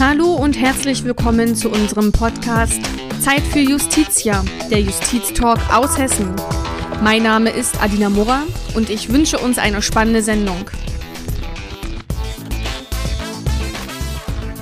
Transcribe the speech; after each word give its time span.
Hallo 0.00 0.34
und 0.34 0.58
herzlich 0.58 1.04
willkommen 1.04 1.54
zu 1.54 1.68
unserem 1.68 2.10
Podcast 2.10 2.80
Zeit 3.20 3.42
für 3.42 3.58
Justitia, 3.58 4.42
der 4.70 4.80
Justiztalk 4.80 5.58
aus 5.70 5.98
Hessen. 5.98 6.34
Mein 7.02 7.22
Name 7.22 7.50
ist 7.50 7.78
Adina 7.82 8.08
Murra 8.08 8.44
und 8.74 8.88
ich 8.88 9.12
wünsche 9.12 9.38
uns 9.38 9.58
eine 9.58 9.82
spannende 9.82 10.22
Sendung. 10.22 10.70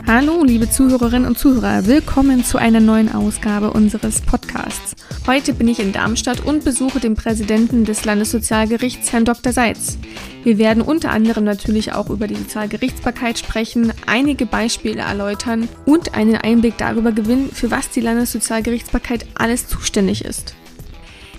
Hallo, 0.09 0.43
liebe 0.43 0.69
Zuhörerinnen 0.69 1.29
und 1.29 1.39
Zuhörer, 1.39 1.87
willkommen 1.87 2.45
zu 2.45 2.59
einer 2.59 2.81
neuen 2.81 3.15
Ausgabe 3.15 3.71
unseres 3.71 4.21
Podcasts. 4.21 4.97
Heute 5.29 5.53
bin 5.55 5.69
ich 5.69 5.79
in 5.79 5.93
Darmstadt 5.93 6.45
und 6.45 6.65
besuche 6.65 6.99
den 6.99 7.15
Präsidenten 7.15 7.85
des 7.85 8.05
Landessozialgerichts, 8.05 9.13
Herrn 9.13 9.25
Dr. 9.25 9.53
Seitz. 9.53 9.99
Wir 10.45 10.59
werden 10.59 10.83
unter 10.83 11.11
anderem 11.11 11.45
natürlich 11.45 11.93
auch 11.93 12.11
über 12.11 12.27
die 12.27 12.37
Sozialgerichtsbarkeit 12.37 13.39
sprechen, 13.39 13.93
einige 14.07 14.47
Beispiele 14.47 15.01
erläutern 15.01 15.69
und 15.85 16.15
einen 16.15 16.37
Einblick 16.37 16.79
darüber 16.79 17.13
gewinnen, 17.13 17.51
für 17.53 17.71
was 17.71 17.91
die 17.91 18.01
Landessozialgerichtsbarkeit 18.01 19.27
alles 19.35 19.67
zuständig 19.67 20.25
ist. 20.25 20.55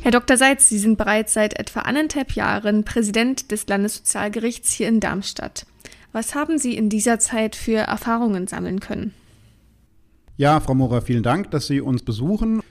Herr 0.02 0.12
Dr. 0.12 0.38
Seitz, 0.38 0.70
Sie 0.70 0.80
sind 0.80 0.98
bereits 0.98 1.34
seit 1.34 1.60
etwa 1.60 1.82
anderthalb 1.82 2.34
Jahren 2.34 2.84
Präsident 2.84 3.52
des 3.52 3.68
Landessozialgerichts 3.68 4.72
hier 4.72 4.88
in 4.88 5.00
Darmstadt. 5.00 5.66
Was 6.12 6.36
haben 6.36 6.58
Sie 6.58 6.76
in 6.76 6.90
dieser 6.90 7.20
Zeit 7.20 7.56
für 7.56 7.80
Erfahrungen 7.80 8.48
sammeln 8.48 8.80
können? 8.80 9.14
Ja, 10.38 10.60
Frau 10.62 10.74
Mora, 10.74 11.02
vielen 11.02 11.24
Dank, 11.24 11.52
dass 11.52 11.68
Sie 11.68 11.82
uns 11.82 12.02
besuchen. 12.02 12.62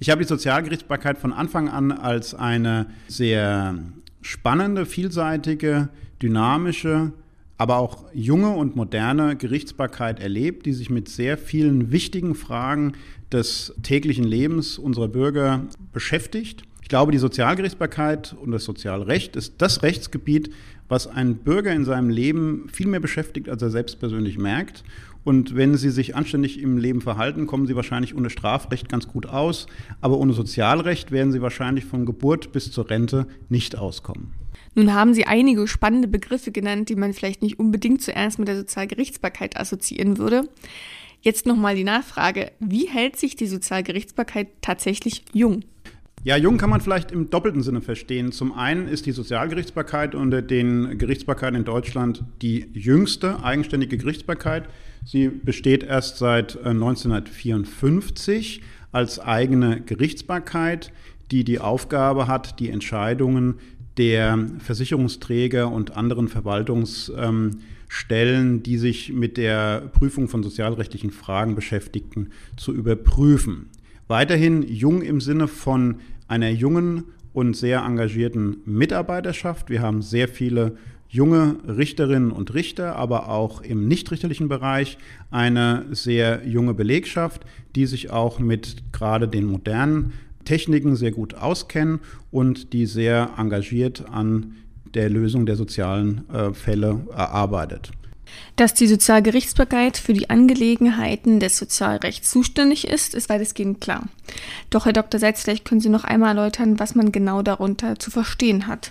Ich 0.00 0.08
habe 0.08 0.22
die 0.22 0.28
Sozialgerichtsbarkeit 0.28 1.18
von 1.18 1.32
Anfang 1.32 1.68
an 1.68 1.92
als 1.92 2.34
eine 2.34 2.86
sehr 3.06 3.74
spannende, 4.28 4.84
vielseitige, 4.84 5.88
dynamische, 6.20 7.12
aber 7.56 7.78
auch 7.78 8.04
junge 8.12 8.50
und 8.50 8.76
moderne 8.76 9.36
Gerichtsbarkeit 9.36 10.20
erlebt, 10.20 10.66
die 10.66 10.74
sich 10.74 10.90
mit 10.90 11.08
sehr 11.08 11.38
vielen 11.38 11.92
wichtigen 11.92 12.34
Fragen 12.34 12.92
des 13.32 13.72
täglichen 13.82 14.24
Lebens 14.24 14.78
unserer 14.78 15.08
Bürger 15.08 15.66
beschäftigt. 15.94 16.62
Ich 16.82 16.88
glaube, 16.88 17.10
die 17.10 17.18
Sozialgerichtsbarkeit 17.18 18.36
und 18.38 18.50
das 18.50 18.64
Sozialrecht 18.64 19.34
ist 19.34 19.54
das 19.58 19.82
Rechtsgebiet, 19.82 20.50
was 20.90 21.06
einen 21.06 21.36
Bürger 21.36 21.72
in 21.72 21.86
seinem 21.86 22.10
Leben 22.10 22.68
viel 22.70 22.86
mehr 22.86 23.00
beschäftigt, 23.00 23.48
als 23.48 23.62
er 23.62 23.70
selbst 23.70 23.98
persönlich 23.98 24.36
merkt. 24.36 24.84
Und 25.24 25.56
wenn 25.56 25.76
Sie 25.76 25.90
sich 25.90 26.16
anständig 26.16 26.60
im 26.60 26.78
Leben 26.78 27.00
verhalten, 27.00 27.46
kommen 27.46 27.66
Sie 27.66 27.76
wahrscheinlich 27.76 28.16
ohne 28.16 28.30
Strafrecht 28.30 28.88
ganz 28.88 29.08
gut 29.08 29.26
aus. 29.26 29.66
Aber 30.00 30.18
ohne 30.18 30.32
Sozialrecht 30.32 31.10
werden 31.10 31.32
Sie 31.32 31.42
wahrscheinlich 31.42 31.84
von 31.84 32.06
Geburt 32.06 32.52
bis 32.52 32.70
zur 32.70 32.88
Rente 32.88 33.26
nicht 33.48 33.76
auskommen. 33.76 34.32
Nun 34.74 34.94
haben 34.94 35.14
Sie 35.14 35.26
einige 35.26 35.66
spannende 35.66 36.08
Begriffe 36.08 36.52
genannt, 36.52 36.88
die 36.88 36.96
man 36.96 37.12
vielleicht 37.12 37.42
nicht 37.42 37.58
unbedingt 37.58 38.00
zuerst 38.02 38.38
mit 38.38 38.48
der 38.48 38.56
Sozialgerichtsbarkeit 38.56 39.56
assoziieren 39.58 40.18
würde. 40.18 40.48
Jetzt 41.20 41.46
nochmal 41.46 41.74
die 41.74 41.84
Nachfrage, 41.84 42.52
wie 42.60 42.88
hält 42.88 43.16
sich 43.16 43.34
die 43.34 43.48
Sozialgerichtsbarkeit 43.48 44.48
tatsächlich 44.60 45.24
jung? 45.32 45.64
Ja, 46.24 46.36
jung 46.36 46.58
kann 46.58 46.68
man 46.68 46.80
vielleicht 46.80 47.12
im 47.12 47.30
doppelten 47.30 47.62
Sinne 47.62 47.80
verstehen. 47.80 48.32
Zum 48.32 48.52
einen 48.52 48.88
ist 48.88 49.06
die 49.06 49.12
Sozialgerichtsbarkeit 49.12 50.14
unter 50.14 50.42
den 50.42 50.98
Gerichtsbarkeiten 50.98 51.56
in 51.56 51.64
Deutschland 51.64 52.24
die 52.42 52.66
jüngste 52.72 53.44
eigenständige 53.44 53.96
Gerichtsbarkeit. 53.96 54.68
Sie 55.04 55.28
besteht 55.28 55.84
erst 55.84 56.18
seit 56.18 56.58
1954 56.64 58.58
äh, 58.58 58.62
als 58.92 59.20
eigene 59.20 59.80
Gerichtsbarkeit, 59.80 60.92
die 61.30 61.44
die 61.44 61.60
Aufgabe 61.60 62.26
hat, 62.26 62.58
die 62.58 62.70
Entscheidungen 62.70 63.54
der 63.96 64.46
Versicherungsträger 64.58 65.70
und 65.70 65.96
anderen 65.96 66.26
Verwaltungsstellen, 66.28 68.62
die 68.62 68.78
sich 68.78 69.12
mit 69.12 69.36
der 69.36 69.82
Prüfung 69.92 70.28
von 70.28 70.42
sozialrechtlichen 70.42 71.10
Fragen 71.10 71.54
beschäftigten, 71.54 72.30
zu 72.56 72.72
überprüfen. 72.72 73.66
Weiterhin 74.06 74.62
jung 74.62 75.02
im 75.02 75.20
Sinne 75.20 75.48
von 75.48 75.96
einer 76.28 76.50
jungen 76.50 77.04
und 77.32 77.56
sehr 77.56 77.84
engagierten 77.84 78.58
Mitarbeiterschaft. 78.64 79.70
Wir 79.70 79.82
haben 79.82 80.02
sehr 80.02 80.28
viele 80.28 80.76
junge 81.08 81.56
Richterinnen 81.66 82.30
und 82.30 82.54
Richter, 82.54 82.96
aber 82.96 83.28
auch 83.28 83.62
im 83.62 83.88
nichtrichterlichen 83.88 84.48
Bereich 84.48 84.98
eine 85.30 85.86
sehr 85.90 86.46
junge 86.46 86.74
Belegschaft, 86.74 87.44
die 87.74 87.86
sich 87.86 88.10
auch 88.10 88.38
mit 88.38 88.92
gerade 88.92 89.26
den 89.26 89.46
modernen 89.46 90.12
Techniken 90.44 90.96
sehr 90.96 91.12
gut 91.12 91.34
auskennen 91.34 92.00
und 92.30 92.72
die 92.72 92.86
sehr 92.86 93.30
engagiert 93.36 94.04
an 94.10 94.56
der 94.94 95.10
Lösung 95.10 95.46
der 95.46 95.56
sozialen 95.56 96.28
äh, 96.30 96.52
Fälle 96.52 97.00
erarbeitet. 97.14 97.90
Dass 98.56 98.74
die 98.74 98.86
Sozialgerichtsbarkeit 98.86 99.96
für 99.96 100.12
die 100.12 100.30
Angelegenheiten 100.30 101.38
des 101.38 101.56
Sozialrechts 101.56 102.30
zuständig 102.30 102.88
ist, 102.88 103.14
ist 103.14 103.28
weitestgehend 103.28 103.80
klar. 103.80 104.08
Doch, 104.70 104.84
Herr 104.84 104.92
Dr. 104.92 105.20
Seitz, 105.20 105.42
vielleicht 105.42 105.64
können 105.64 105.80
Sie 105.80 105.88
noch 105.88 106.04
einmal 106.04 106.36
erläutern, 106.36 106.78
was 106.80 106.94
man 106.94 107.12
genau 107.12 107.42
darunter 107.42 107.98
zu 107.98 108.10
verstehen 108.10 108.66
hat. 108.66 108.90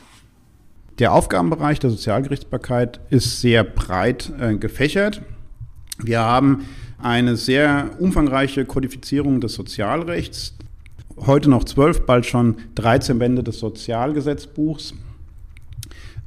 Der 1.00 1.14
Aufgabenbereich 1.14 1.80
der 1.80 1.90
Sozialgerichtsbarkeit 1.90 3.00
ist 3.10 3.42
sehr 3.42 3.64
breit 3.64 4.32
äh, 4.40 4.56
gefächert. 4.56 5.22
Wir 6.00 6.22
haben 6.22 6.66
eine 6.98 7.36
sehr 7.36 7.92
umfangreiche 8.00 8.66
Kodifizierung 8.66 9.42
des 9.42 9.54
Sozialrechts. 9.54 10.56
Heute 11.18 11.50
noch 11.50 11.64
zwölf, 11.64 12.06
bald 12.06 12.26
schon 12.26 12.58
13 12.76 13.20
Bände 13.20 13.44
des 13.44 13.60
Sozialgesetzbuchs. 13.60 14.94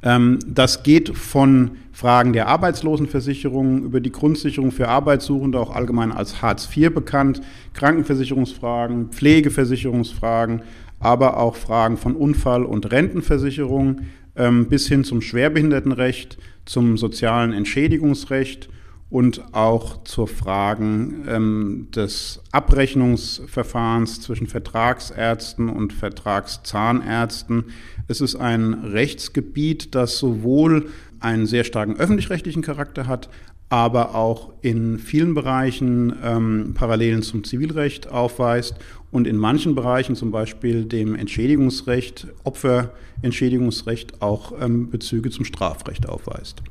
Ähm, 0.03 0.39
das 0.47 0.83
geht 0.83 1.15
von 1.15 1.71
Fragen 1.91 2.33
der 2.33 2.47
Arbeitslosenversicherung 2.47 3.83
über 3.83 3.99
die 3.99 4.11
Grundsicherung 4.11 4.71
für 4.71 4.87
Arbeitssuchende, 4.87 5.59
auch 5.59 5.75
allgemein 5.75 6.11
als 6.11 6.41
Hartz 6.41 6.69
IV 6.75 6.93
bekannt, 6.93 7.41
Krankenversicherungsfragen, 7.73 9.09
Pflegeversicherungsfragen, 9.09 10.63
aber 10.99 11.37
auch 11.37 11.55
Fragen 11.55 11.97
von 11.97 12.15
Unfall- 12.15 12.65
und 12.65 12.91
Rentenversicherung 12.91 14.01
ähm, 14.35 14.67
bis 14.67 14.87
hin 14.87 15.03
zum 15.03 15.21
Schwerbehindertenrecht, 15.21 16.37
zum 16.65 16.97
sozialen 16.97 17.53
Entschädigungsrecht 17.53 18.69
und 19.11 19.53
auch 19.53 20.05
zur 20.05 20.27
Fragen 20.27 21.25
ähm, 21.27 21.87
des 21.93 22.41
Abrechnungsverfahrens 22.51 24.21
zwischen 24.21 24.47
Vertragsärzten 24.47 25.69
und 25.69 25.91
Vertragszahnärzten. 25.91 27.65
Es 28.07 28.21
ist 28.21 28.37
ein 28.37 28.73
Rechtsgebiet, 28.73 29.93
das 29.93 30.17
sowohl 30.17 30.89
einen 31.19 31.45
sehr 31.45 31.65
starken 31.65 31.97
öffentlich-rechtlichen 31.97 32.61
Charakter 32.61 33.05
hat, 33.05 33.29
aber 33.67 34.15
auch 34.15 34.53
in 34.61 34.97
vielen 34.97 35.33
Bereichen 35.33 36.13
ähm, 36.23 36.73
Parallelen 36.73 37.21
zum 37.21 37.43
Zivilrecht 37.43 38.09
aufweist 38.09 38.75
und 39.11 39.27
in 39.27 39.35
manchen 39.35 39.75
Bereichen, 39.75 40.15
zum 40.15 40.31
Beispiel 40.31 40.85
dem 40.85 41.15
Entschädigungsrecht, 41.15 42.27
Opferentschädigungsrecht, 42.45 44.21
auch 44.21 44.53
ähm, 44.61 44.89
Bezüge 44.89 45.31
zum 45.31 45.43
Strafrecht 45.43 46.07
aufweist. 46.07 46.63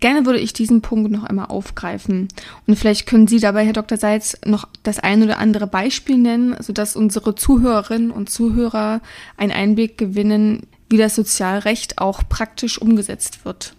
Gerne 0.00 0.26
würde 0.26 0.38
ich 0.38 0.52
diesen 0.52 0.80
Punkt 0.80 1.10
noch 1.10 1.24
einmal 1.24 1.46
aufgreifen. 1.46 2.28
Und 2.66 2.76
vielleicht 2.76 3.06
können 3.06 3.26
Sie 3.26 3.40
dabei, 3.40 3.64
Herr 3.64 3.72
Dr. 3.72 3.98
Seitz, 3.98 4.38
noch 4.44 4.68
das 4.84 5.00
ein 5.00 5.22
oder 5.22 5.38
andere 5.38 5.66
Beispiel 5.66 6.18
nennen, 6.18 6.56
sodass 6.60 6.94
unsere 6.94 7.34
Zuhörerinnen 7.34 8.10
und 8.10 8.30
Zuhörer 8.30 9.00
einen 9.36 9.52
Einblick 9.52 9.98
gewinnen, 9.98 10.62
wie 10.88 10.98
das 10.98 11.16
Sozialrecht 11.16 11.98
auch 11.98 12.22
praktisch 12.28 12.80
umgesetzt 12.80 13.44
wird. 13.44 13.74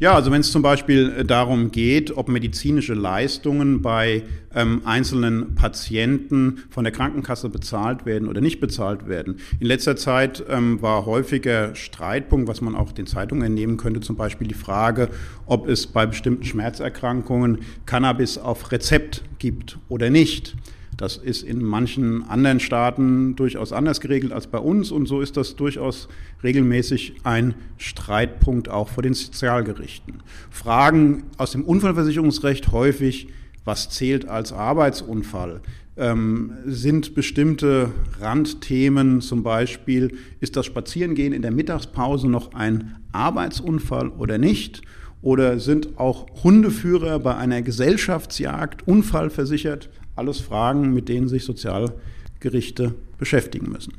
Ja, 0.00 0.14
also 0.14 0.30
wenn 0.30 0.42
es 0.42 0.52
zum 0.52 0.62
Beispiel 0.62 1.12
äh, 1.18 1.24
darum 1.24 1.72
geht, 1.72 2.16
ob 2.16 2.28
medizinische 2.28 2.94
Leistungen 2.94 3.82
bei 3.82 4.22
ähm, 4.54 4.82
einzelnen 4.84 5.56
Patienten 5.56 6.62
von 6.70 6.84
der 6.84 6.92
Krankenkasse 6.92 7.48
bezahlt 7.48 8.06
werden 8.06 8.28
oder 8.28 8.40
nicht 8.40 8.60
bezahlt 8.60 9.08
werden. 9.08 9.40
In 9.58 9.66
letzter 9.66 9.96
Zeit 9.96 10.44
ähm, 10.48 10.80
war 10.82 11.04
häufiger 11.04 11.74
Streitpunkt, 11.74 12.46
was 12.46 12.60
man 12.60 12.76
auch 12.76 12.92
den 12.92 13.08
Zeitungen 13.08 13.42
entnehmen 13.42 13.76
könnte, 13.76 13.98
zum 13.98 14.14
Beispiel 14.14 14.46
die 14.46 14.54
Frage, 14.54 15.08
ob 15.46 15.68
es 15.68 15.88
bei 15.88 16.06
bestimmten 16.06 16.44
Schmerzerkrankungen 16.44 17.58
Cannabis 17.84 18.38
auf 18.38 18.70
Rezept 18.70 19.24
gibt 19.40 19.78
oder 19.88 20.10
nicht. 20.10 20.54
Das 20.98 21.16
ist 21.16 21.44
in 21.44 21.64
manchen 21.64 22.28
anderen 22.28 22.58
Staaten 22.58 23.36
durchaus 23.36 23.72
anders 23.72 24.00
geregelt 24.00 24.32
als 24.32 24.48
bei 24.48 24.58
uns 24.58 24.90
und 24.90 25.06
so 25.06 25.20
ist 25.20 25.36
das 25.36 25.54
durchaus 25.54 26.08
regelmäßig 26.42 27.14
ein 27.22 27.54
Streitpunkt 27.76 28.68
auch 28.68 28.88
vor 28.88 29.04
den 29.04 29.14
Sozialgerichten. 29.14 30.14
Fragen 30.50 31.22
aus 31.36 31.52
dem 31.52 31.62
Unfallversicherungsrecht 31.62 32.72
häufig, 32.72 33.28
was 33.64 33.90
zählt 33.90 34.26
als 34.26 34.52
Arbeitsunfall? 34.52 35.60
Ähm, 35.96 36.54
sind 36.64 37.14
bestimmte 37.14 37.92
Randthemen, 38.20 39.20
zum 39.20 39.44
Beispiel, 39.44 40.16
ist 40.40 40.56
das 40.56 40.66
Spazierengehen 40.66 41.32
in 41.32 41.42
der 41.42 41.52
Mittagspause 41.52 42.28
noch 42.28 42.54
ein 42.54 42.96
Arbeitsunfall 43.12 44.08
oder 44.08 44.36
nicht? 44.36 44.82
Oder 45.22 45.60
sind 45.60 45.98
auch 45.98 46.26
Hundeführer 46.42 47.20
bei 47.20 47.36
einer 47.36 47.62
Gesellschaftsjagd 47.62 48.86
unfallversichert? 48.86 49.90
Alles 50.18 50.40
Fragen, 50.40 50.92
mit 50.92 51.08
denen 51.08 51.28
sich 51.28 51.44
Sozialgerichte 51.44 52.94
beschäftigen 53.18 53.70
müssen. 53.70 53.94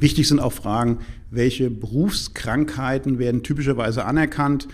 Wichtig 0.00 0.26
sind 0.26 0.40
auch 0.40 0.52
Fragen, 0.52 0.98
welche 1.30 1.70
Berufskrankheiten 1.70 3.18
werden 3.18 3.42
typischerweise 3.42 4.04
anerkannt, 4.04 4.68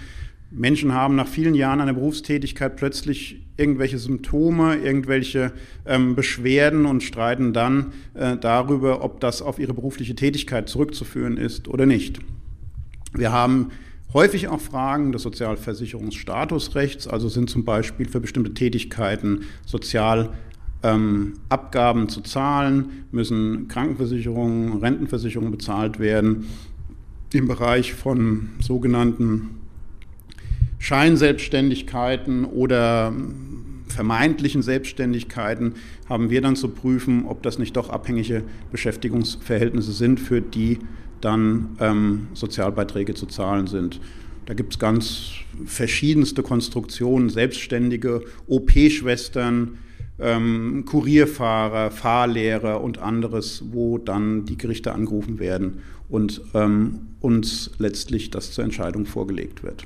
Menschen 0.50 0.94
haben 0.94 1.14
nach 1.14 1.28
vielen 1.28 1.54
Jahren 1.54 1.80
einer 1.80 1.92
Berufstätigkeit 1.92 2.76
plötzlich 2.76 3.42
irgendwelche 3.58 3.98
Symptome, 3.98 4.76
irgendwelche 4.76 5.52
ähm, 5.84 6.14
Beschwerden 6.14 6.86
und 6.86 7.02
streiten 7.02 7.52
dann 7.52 7.92
äh, 8.14 8.36
darüber, 8.36 9.04
ob 9.04 9.20
das 9.20 9.42
auf 9.42 9.58
ihre 9.58 9.74
berufliche 9.74 10.14
Tätigkeit 10.14 10.68
zurückzuführen 10.68 11.36
ist 11.36 11.68
oder 11.68 11.84
nicht. 11.84 12.20
Wir 13.12 13.30
haben 13.30 13.72
häufig 14.14 14.48
auch 14.48 14.60
Fragen 14.60 15.12
des 15.12 15.22
Sozialversicherungsstatusrechts, 15.22 17.06
also 17.06 17.28
sind 17.28 17.50
zum 17.50 17.64
Beispiel 17.66 18.08
für 18.08 18.20
bestimmte 18.20 18.54
Tätigkeiten 18.54 19.42
sozial 19.66 20.32
ähm, 20.82 21.34
Abgaben 21.48 22.08
zu 22.08 22.20
zahlen, 22.20 23.04
müssen 23.10 23.68
Krankenversicherungen, 23.68 24.78
Rentenversicherungen 24.78 25.50
bezahlt 25.50 25.98
werden. 25.98 26.46
Im 27.32 27.48
Bereich 27.48 27.94
von 27.94 28.50
sogenannten 28.60 29.50
Scheinselbstständigkeiten 30.78 32.44
oder 32.44 33.12
vermeintlichen 33.88 34.62
Selbstständigkeiten 34.62 35.74
haben 36.08 36.30
wir 36.30 36.40
dann 36.40 36.56
zu 36.56 36.68
prüfen, 36.68 37.24
ob 37.26 37.42
das 37.42 37.58
nicht 37.58 37.76
doch 37.76 37.90
abhängige 37.90 38.44
Beschäftigungsverhältnisse 38.70 39.92
sind, 39.92 40.20
für 40.20 40.40
die 40.40 40.78
dann 41.20 41.76
ähm, 41.80 42.28
Sozialbeiträge 42.34 43.14
zu 43.14 43.26
zahlen 43.26 43.66
sind. 43.66 44.00
Da 44.46 44.54
gibt 44.54 44.74
es 44.74 44.78
ganz 44.78 45.32
verschiedenste 45.66 46.42
Konstruktionen, 46.42 47.28
Selbstständige, 47.28 48.22
OP-Schwestern, 48.46 49.78
ähm, 50.20 50.84
Kurierfahrer, 50.86 51.90
Fahrlehrer 51.90 52.80
und 52.80 52.98
anderes, 52.98 53.64
wo 53.70 53.98
dann 53.98 54.44
die 54.44 54.58
Gerichte 54.58 54.92
angerufen 54.92 55.38
werden 55.38 55.80
und 56.08 56.40
ähm, 56.54 57.00
uns 57.20 57.70
letztlich 57.78 58.30
das 58.30 58.52
zur 58.52 58.64
Entscheidung 58.64 59.06
vorgelegt 59.06 59.62
wird. 59.62 59.84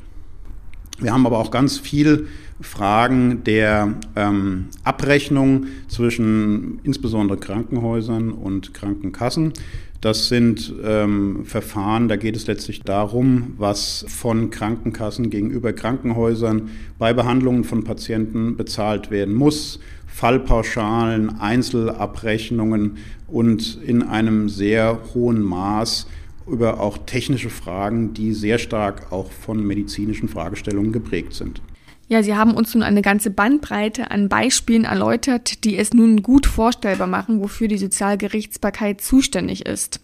Wir 0.99 1.13
haben 1.13 1.27
aber 1.27 1.39
auch 1.39 1.51
ganz 1.51 1.79
viel 1.79 2.29
Fragen 2.61 3.43
der 3.45 3.95
ähm, 4.15 4.67
Abrechnung 4.85 5.67
zwischen 5.89 6.79
insbesondere 6.85 7.39
Krankenhäusern 7.39 8.31
und 8.31 8.73
Krankenkassen. 8.73 9.53
Das 10.01 10.29
sind 10.29 10.73
ähm, 10.85 11.45
Verfahren, 11.45 12.09
da 12.09 12.17
geht 12.17 12.37
es 12.37 12.47
letztlich 12.47 12.83
darum, 12.83 13.55
was 13.57 14.05
von 14.09 14.51
Krankenkassen 14.51 15.31
gegenüber 15.31 15.73
Krankenhäusern 15.73 16.71
bei 16.99 17.13
Behandlungen 17.13 17.65
von 17.65 17.85
Patienten 17.85 18.57
bezahlt 18.57 19.11
werden 19.11 19.35
muss. 19.35 19.79
Fallpauschalen, 20.13 21.41
Einzelabrechnungen 21.41 22.99
und 23.27 23.79
in 23.83 24.03
einem 24.03 24.49
sehr 24.49 25.01
hohen 25.15 25.41
Maß 25.41 26.07
über 26.47 26.81
auch 26.81 26.99
technische 26.99 27.51
Fragen, 27.51 28.15
die 28.15 28.35
sehr 28.35 28.59
stark 28.59 29.11
auch 29.11 29.31
von 29.31 29.65
medizinischen 29.65 30.29
Fragestellungen 30.29 30.93
geprägt 30.93 31.33
sind. 31.35 31.63
Ja, 32.09 32.23
Sie 32.23 32.35
haben 32.35 32.53
uns 32.53 32.75
nun 32.75 32.83
eine 32.83 33.01
ganze 33.01 33.31
Bandbreite 33.31 34.11
an 34.11 34.29
Beispielen 34.29 34.85
erläutert, 34.85 35.65
die 35.65 35.79
es 35.79 35.95
nun 35.95 36.23
gut 36.23 36.47
vorstellbar 36.47 37.07
machen, 37.07 37.41
wofür 37.41 37.69
die 37.69 37.79
Sozialgerichtsbarkeit 37.79 39.01
zuständig 39.01 39.65
ist. 39.65 40.01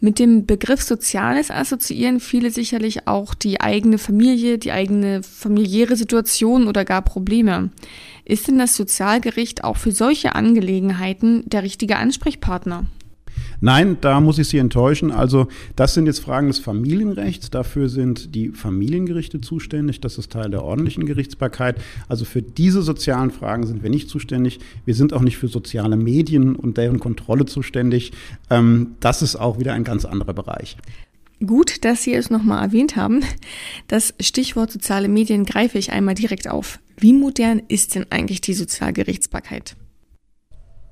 Mit 0.00 0.20
dem 0.20 0.46
Begriff 0.46 0.82
Soziales 0.82 1.50
assoziieren 1.50 2.20
viele 2.20 2.52
sicherlich 2.52 3.08
auch 3.08 3.34
die 3.34 3.60
eigene 3.60 3.98
Familie, 3.98 4.56
die 4.56 4.70
eigene 4.70 5.24
familiäre 5.24 5.96
Situation 5.96 6.68
oder 6.68 6.84
gar 6.84 7.02
Probleme. 7.02 7.70
Ist 8.28 8.46
denn 8.46 8.58
das 8.58 8.76
Sozialgericht 8.76 9.64
auch 9.64 9.78
für 9.78 9.90
solche 9.90 10.34
Angelegenheiten 10.34 11.48
der 11.48 11.62
richtige 11.62 11.96
Ansprechpartner? 11.96 12.84
Nein, 13.62 13.96
da 14.02 14.20
muss 14.20 14.38
ich 14.38 14.48
Sie 14.48 14.58
enttäuschen. 14.58 15.10
Also 15.10 15.48
das 15.76 15.94
sind 15.94 16.04
jetzt 16.04 16.20
Fragen 16.20 16.48
des 16.48 16.58
Familienrechts. 16.58 17.48
Dafür 17.48 17.88
sind 17.88 18.34
die 18.34 18.50
Familiengerichte 18.50 19.40
zuständig. 19.40 20.02
Das 20.02 20.18
ist 20.18 20.30
Teil 20.30 20.50
der 20.50 20.62
ordentlichen 20.62 21.06
Gerichtsbarkeit. 21.06 21.80
Also 22.06 22.26
für 22.26 22.42
diese 22.42 22.82
sozialen 22.82 23.30
Fragen 23.30 23.66
sind 23.66 23.82
wir 23.82 23.88
nicht 23.88 24.10
zuständig. 24.10 24.60
Wir 24.84 24.94
sind 24.94 25.14
auch 25.14 25.22
nicht 25.22 25.38
für 25.38 25.48
soziale 25.48 25.96
Medien 25.96 26.54
und 26.54 26.76
deren 26.76 27.00
Kontrolle 27.00 27.46
zuständig. 27.46 28.12
Ähm, 28.50 28.96
das 29.00 29.22
ist 29.22 29.36
auch 29.36 29.58
wieder 29.58 29.72
ein 29.72 29.84
ganz 29.84 30.04
anderer 30.04 30.34
Bereich. 30.34 30.76
Gut, 31.44 31.82
dass 31.86 32.02
Sie 32.02 32.12
es 32.12 32.28
nochmal 32.28 32.62
erwähnt 32.62 32.94
haben. 32.94 33.22
Das 33.86 34.12
Stichwort 34.20 34.70
soziale 34.70 35.08
Medien 35.08 35.46
greife 35.46 35.78
ich 35.78 35.92
einmal 35.92 36.14
direkt 36.14 36.46
auf. 36.50 36.78
Wie 37.00 37.12
modern 37.12 37.62
ist 37.68 37.94
denn 37.94 38.06
eigentlich 38.10 38.40
die 38.40 38.54
Sozialgerichtsbarkeit? 38.54 39.76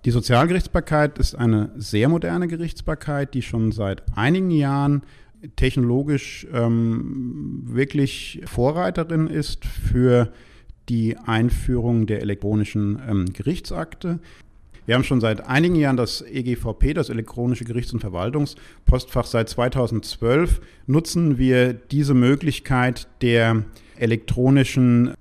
Die 0.05 0.13
Sozialgerichtsbarkeit 0.13 1.19
ist 1.19 1.35
eine 1.35 1.73
sehr 1.77 2.09
moderne 2.09 2.47
Gerichtsbarkeit, 2.47 3.35
die 3.35 3.43
schon 3.43 3.73
seit 3.73 4.05
einigen 4.17 4.53
Jahren 4.53 5.03
technologisch 5.57 6.47
ähm, 6.53 7.63
wirklich 7.65 8.41
Vorreiterin 8.47 9.27
ist 9.27 9.65
für 9.65 10.33
die 10.89 11.17
Einführung 11.17 12.07
der 12.07 12.23
elektronischen 12.23 13.03
ähm, 13.09 13.33
Gerichtsakte. 13.33 14.21
Wir 14.87 14.95
haben 14.95 15.03
schon 15.03 15.21
seit 15.21 15.45
einigen 15.49 15.75
Jahren 15.75 15.97
das 15.97 16.23
EGVP, 16.23 16.95
das 16.95 17.09
elektronische 17.09 17.65
Gerichts- 17.65 17.93
und 17.93 17.99
Verwaltungspostfach. 17.99 19.27
Seit 19.27 19.49
2012 19.49 20.61
nutzen 20.87 21.39
wir 21.39 21.75
diese 21.75 22.15
Möglichkeit 22.15 23.09
der 23.23 23.65
elektronischen 23.97 25.15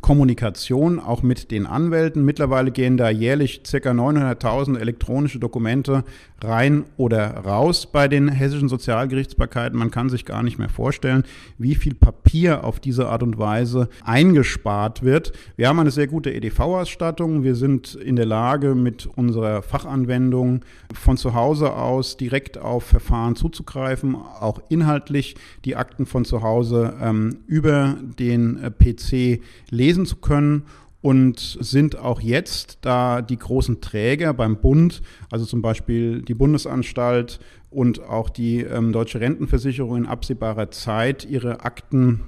Kommunikation 0.00 1.00
auch 1.00 1.22
mit 1.22 1.50
den 1.50 1.66
Anwälten. 1.66 2.24
Mittlerweile 2.24 2.70
gehen 2.70 2.96
da 2.96 3.10
jährlich 3.10 3.62
ca. 3.62 3.78
900.000 3.78 4.78
elektronische 4.78 5.38
Dokumente 5.38 6.04
rein 6.44 6.84
oder 6.96 7.36
raus 7.38 7.86
bei 7.86 8.08
den 8.08 8.28
hessischen 8.28 8.68
Sozialgerichtsbarkeiten. 8.68 9.78
Man 9.78 9.90
kann 9.90 10.08
sich 10.08 10.24
gar 10.24 10.42
nicht 10.42 10.58
mehr 10.58 10.68
vorstellen, 10.68 11.24
wie 11.58 11.74
viel 11.74 11.94
Papier 11.94 12.64
auf 12.64 12.80
diese 12.80 13.08
Art 13.08 13.22
und 13.22 13.38
Weise 13.38 13.88
eingespart 14.04 15.02
wird. 15.02 15.32
Wir 15.56 15.68
haben 15.68 15.78
eine 15.78 15.90
sehr 15.90 16.06
gute 16.06 16.32
EDV-Ausstattung. 16.32 17.42
Wir 17.42 17.54
sind 17.54 17.94
in 17.94 18.16
der 18.16 18.26
Lage, 18.26 18.74
mit 18.74 19.06
unserer 19.06 19.62
Fachanwendung 19.62 20.60
von 20.92 21.16
zu 21.16 21.34
Hause 21.34 21.72
aus 21.72 22.16
direkt 22.16 22.58
auf 22.58 22.84
Verfahren 22.84 23.36
zuzugreifen, 23.36 24.14
auch 24.14 24.60
inhaltlich 24.68 25.36
die 25.64 25.76
Akten 25.76 26.06
von 26.06 26.24
zu 26.24 26.42
Hause 26.42 26.94
ähm, 27.00 27.38
über 27.46 27.96
den 28.18 28.62
äh, 28.62 28.70
PC 28.70 29.42
lesen 29.70 30.06
zu 30.06 30.16
können 30.16 30.64
und 31.04 31.58
sind 31.60 31.98
auch 31.98 32.22
jetzt, 32.22 32.78
da 32.80 33.20
die 33.20 33.36
großen 33.36 33.82
Träger 33.82 34.32
beim 34.32 34.56
Bund, 34.56 35.02
also 35.30 35.44
zum 35.44 35.60
Beispiel 35.60 36.22
die 36.22 36.32
Bundesanstalt 36.32 37.40
und 37.68 38.00
auch 38.00 38.30
die 38.30 38.60
ähm, 38.60 38.90
Deutsche 38.90 39.20
Rentenversicherung 39.20 39.98
in 39.98 40.06
absehbarer 40.06 40.70
Zeit 40.70 41.26
ihre 41.26 41.60
Akten 41.60 42.22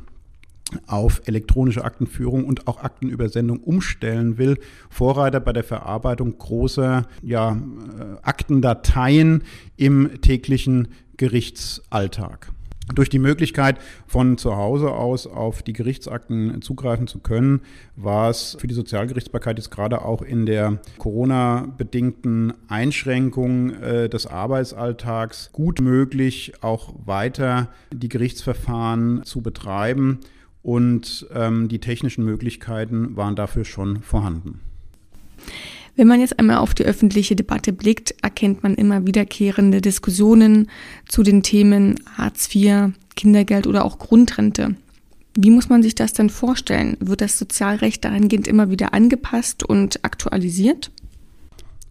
auf 0.87 1.23
elektronische 1.25 1.85
Aktenführung 1.85 2.45
und 2.45 2.69
auch 2.69 2.83
Aktenübersendung 2.83 3.61
umstellen 3.61 4.37
will, 4.37 4.59
Vorreiter 4.91 5.41
bei 5.41 5.55
der 5.55 5.65
Verarbeitung 5.65 6.37
großer 6.37 7.07
ja, 7.23 7.53
äh, 7.53 8.19
Aktendateien 8.21 9.45
im 9.79 10.21
täglichen 10.21 10.89
Gerichtsalltag. 11.17 12.53
Durch 12.95 13.11
die 13.11 13.19
Möglichkeit, 13.19 13.79
von 14.07 14.39
zu 14.39 14.57
Hause 14.57 14.93
aus 14.93 15.27
auf 15.27 15.63
die 15.63 15.73
Gerichtsakten 15.73 16.63
zugreifen 16.63 17.09
zu 17.09 17.19
können, 17.19 17.63
war 17.97 18.31
es 18.31 18.57
für 18.61 18.69
die 18.69 18.75
Sozialgerichtsbarkeit 18.75 19.59
jetzt 19.59 19.73
gerade 19.73 20.03
auch 20.03 20.23
in 20.23 20.47
der 20.47 20.79
Corona-bedingten 20.99 22.53
Einschränkung 22.69 23.71
äh, 23.71 24.09
des 24.09 24.29
Arbeitsalltags 24.29 25.51
gut 25.53 25.81
möglich, 25.81 26.53
auch 26.61 26.95
weiter 27.05 27.71
die 27.93 28.09
Gerichtsverfahren 28.09 29.25
zu 29.25 29.43
betreiben. 29.43 30.21
Und 30.63 31.29
ähm, 31.33 31.69
die 31.69 31.79
technischen 31.79 32.25
Möglichkeiten 32.25 33.17
waren 33.17 33.37
dafür 33.37 33.65
schon 33.65 34.03
vorhanden. 34.03 34.61
Wenn 35.97 36.09
man 36.09 36.21
jetzt 36.21 36.39
einmal 36.39 36.59
auf 36.59 36.75
die 36.75 36.85
öffentliche 36.85 37.37
Debatte 37.37 37.73
blickt, 37.73 38.15
erkennt 38.23 38.63
man 38.63 38.75
immer 38.75 39.07
wiederkehrende 39.07 39.81
Diskussionen 39.81 40.71
zu 41.09 41.23
den 41.23 41.43
Themen 41.43 41.99
Hartz 42.19 42.55
IV, 42.55 42.91
Kindergeld 43.17 43.67
oder 43.67 43.83
auch 43.83 43.99
Grundrente. 43.99 44.77
Wie 45.39 45.51
muss 45.51 45.71
man 45.71 45.83
sich 45.83 45.95
das 45.95 46.13
denn 46.13 46.29
vorstellen? 46.29 46.99
Wird 47.01 47.23
das 47.23 47.39
Sozialrecht 47.39 48.05
dahingehend 48.05 48.47
immer 48.47 48.71
wieder 48.71 48.93
angepasst 48.93 49.65
und 49.65 50.05
aktualisiert? 50.05 50.91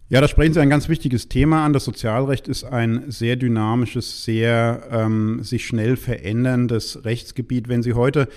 Ja, 0.08 0.20
da 0.20 0.28
sprechen 0.28 0.54
Sie 0.54 0.60
ein 0.60 0.70
ganz 0.70 0.88
wichtiges 0.88 1.28
Thema 1.28 1.64
an. 1.64 1.72
Das 1.72 1.84
Sozialrecht 1.84 2.46
ist 2.46 2.62
ein 2.62 3.04
sehr 3.08 3.34
dynamisches, 3.34 4.24
sehr 4.24 4.84
ähm, 4.92 5.42
sich 5.42 5.66
schnell 5.66 5.96
veränderndes 5.96 7.04
Rechtsgebiet. 7.04 7.68
Wenn 7.68 7.82
Sie 7.82 7.94
heute 7.94 8.28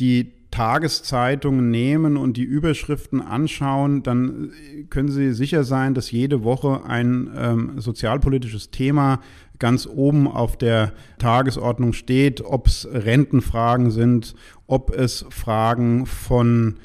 die 0.00 0.32
Tageszeitungen 0.50 1.70
nehmen 1.70 2.16
und 2.16 2.36
die 2.36 2.44
Überschriften 2.44 3.20
anschauen, 3.20 4.02
dann 4.02 4.52
können 4.90 5.10
Sie 5.10 5.32
sicher 5.32 5.64
sein, 5.64 5.94
dass 5.94 6.10
jede 6.10 6.42
Woche 6.42 6.84
ein 6.84 7.30
ähm, 7.36 7.80
sozialpolitisches 7.80 8.70
Thema 8.70 9.20
ganz 9.58 9.86
oben 9.86 10.26
auf 10.28 10.56
der 10.56 10.92
Tagesordnung 11.18 11.92
steht, 11.92 12.40
ob 12.44 12.66
es 12.66 12.88
Rentenfragen 12.90 13.90
sind, 13.90 14.34
ob 14.66 14.94
es 14.94 15.26
Fragen 15.30 16.06
von 16.06 16.76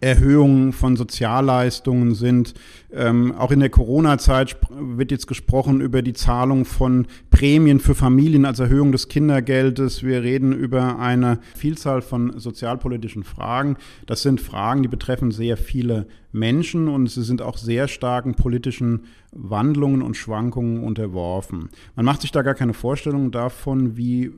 Erhöhungen 0.00 0.72
von 0.72 0.96
Sozialleistungen 0.96 2.14
sind. 2.14 2.54
Ähm, 2.92 3.32
auch 3.32 3.50
in 3.50 3.60
der 3.60 3.70
Corona-Zeit 3.70 4.56
wird 4.70 5.10
jetzt 5.10 5.26
gesprochen 5.26 5.80
über 5.80 6.02
die 6.02 6.12
Zahlung 6.12 6.64
von 6.64 7.06
Prämien 7.30 7.80
für 7.80 7.94
Familien 7.94 8.44
als 8.44 8.60
Erhöhung 8.60 8.92
des 8.92 9.08
Kindergeldes. 9.08 10.02
Wir 10.02 10.22
reden 10.22 10.52
über 10.52 10.98
eine 10.98 11.38
Vielzahl 11.54 12.02
von 12.02 12.38
sozialpolitischen 12.38 13.24
Fragen. 13.24 13.76
Das 14.06 14.22
sind 14.22 14.40
Fragen, 14.40 14.82
die 14.82 14.88
betreffen 14.88 15.30
sehr 15.30 15.56
viele 15.56 16.06
Menschen 16.32 16.88
und 16.88 17.08
sie 17.10 17.22
sind 17.22 17.42
auch 17.42 17.56
sehr 17.56 17.88
starken 17.88 18.34
politischen 18.34 19.04
Wandlungen 19.32 20.02
und 20.02 20.16
Schwankungen 20.16 20.84
unterworfen. 20.84 21.70
Man 21.96 22.04
macht 22.04 22.22
sich 22.22 22.32
da 22.32 22.42
gar 22.42 22.54
keine 22.54 22.74
Vorstellung 22.74 23.30
davon, 23.30 23.96
wie 23.96 24.32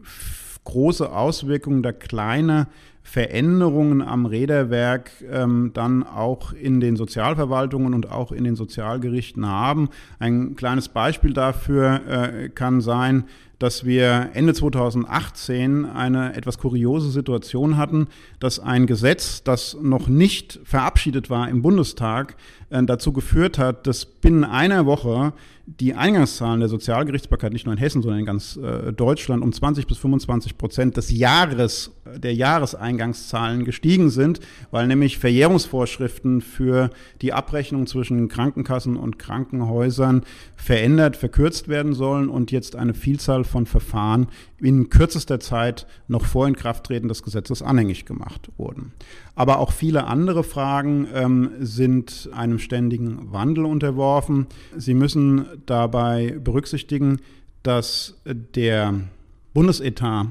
große 0.65 1.11
Auswirkungen 1.11 1.83
da 1.83 1.93
kleine 1.93 2.69
Veränderungen 3.03 4.03
am 4.03 4.27
Räderwerk 4.27 5.11
ähm, 5.31 5.73
dann 5.75 6.05
auch 6.05 6.53
in 6.53 6.81
den 6.81 6.97
Sozialverwaltungen 6.97 7.95
und 7.95 8.11
auch 8.11 8.31
in 8.31 8.45
den 8.45 8.57
Sozialgerichten 8.57 9.47
haben. 9.47 9.89
Ein 10.19 10.55
kleines 10.55 10.89
Beispiel 10.89 11.33
dafür 11.33 12.01
äh, 12.07 12.49
kann 12.51 12.81
sein, 12.81 13.25
dass 13.59 13.85
wir 13.85 14.31
Ende 14.33 14.55
2018 14.55 15.85
eine 15.85 16.35
etwas 16.35 16.59
kuriose 16.59 17.11
Situation 17.11 17.77
hatten, 17.77 18.09
dass 18.39 18.59
ein 18.59 18.87
Gesetz, 18.87 19.43
das 19.43 19.77
noch 19.81 20.09
nicht 20.09 20.61
verabschiedet 20.65 21.29
war 21.31 21.49
im 21.49 21.63
Bundestag, 21.63 22.37
äh, 22.71 22.83
dazu 22.83 23.13
geführt 23.13 23.59
hat, 23.59 23.87
dass 23.87 24.07
binnen 24.07 24.45
einer 24.45 24.87
Woche 24.87 25.33
die 25.79 25.95
Eingangszahlen 25.95 26.61
der 26.61 26.69
Sozialgerichtsbarkeit 26.69 27.53
nicht 27.53 27.67
nur 27.67 27.73
in 27.73 27.79
Hessen, 27.79 28.03
sondern 28.03 28.21
in 28.21 28.27
ganz 28.27 28.57
äh, 28.57 28.93
Deutschland 28.93 29.43
um 29.43 29.53
20 29.53 29.87
bis 29.87 29.99
25 29.99 30.59
Prozent 30.59 30.97
des 30.97 31.11
Jahres, 31.11 31.93
der 32.17 32.35
Jahreseingangszahlen 32.35 33.65
gestiegen 33.65 34.11
sind, 34.11 34.41
weil 34.71 34.87
nämlich 34.87 35.19
Verjährungsvorschriften 35.19 36.41
für 36.41 36.91
die 37.23 37.33
Abrechnung 37.33 37.87
zwischen 37.87 38.29
Krankenkassen 38.29 38.97
und 38.97 39.19
Krankenhäusern 39.19 40.23
verändert, 40.57 41.17
verkürzt 41.17 41.69
werden 41.69 41.93
sollen 41.93 42.29
und 42.29 42.51
jetzt 42.51 42.75
eine 42.75 42.95
Vielzahl 42.95 43.45
von 43.45 43.67
Verfahren 43.67 44.27
in 44.61 44.91
kürzester 44.91 45.41
Zeit 45.41 45.87
noch 46.09 46.25
vor 46.25 46.47
Inkrafttreten 46.47 47.09
des 47.09 47.23
Gesetzes 47.23 47.63
anhängig 47.63 48.05
gemacht 48.05 48.51
wurden. 48.57 48.93
Aber 49.35 49.59
auch 49.59 49.73
viele 49.73 50.05
andere 50.05 50.45
Fragen 50.45 51.09
ähm, 51.15 51.51
sind 51.61 52.29
einem 52.33 52.59
ständigen 52.59 53.33
Wandel 53.33 53.65
unterworfen. 53.65 54.47
Sie 54.77 54.95
müssen 54.95 55.47
dabei 55.67 56.39
berücksichtigen, 56.43 57.19
dass 57.63 58.21
der 58.25 58.95
Bundesetat, 59.55 60.29